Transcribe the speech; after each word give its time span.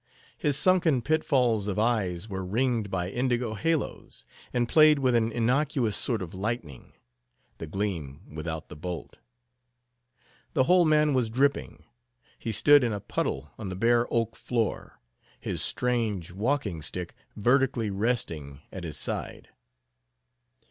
His 0.35 0.57
sunken 0.57 1.03
pitfalls 1.03 1.67
of 1.67 1.77
eyes 1.77 2.27
were 2.27 2.43
ringed 2.43 2.89
by 2.89 3.11
indigo 3.11 3.53
halos, 3.53 4.25
and 4.51 4.67
played 4.67 4.97
with 4.97 5.13
an 5.13 5.31
innocuous 5.31 5.95
sort 5.95 6.23
of 6.23 6.33
lightning: 6.33 6.93
the 7.59 7.67
gleam 7.67 8.21
without 8.33 8.67
the 8.69 8.75
bolt. 8.75 9.19
The 10.55 10.63
whole 10.63 10.85
man 10.85 11.13
was 11.13 11.29
dripping. 11.29 11.83
He 12.39 12.51
stood 12.51 12.83
in 12.83 12.93
a 12.93 12.99
puddle 12.99 13.51
on 13.59 13.69
the 13.69 13.75
bare 13.75 14.11
oak 14.11 14.35
floor: 14.35 14.99
his 15.39 15.61
strange 15.61 16.31
walking 16.31 16.81
stick 16.81 17.13
vertically 17.35 17.91
resting 17.91 18.61
at 18.71 18.83
his 18.83 18.97
side. 18.97 19.49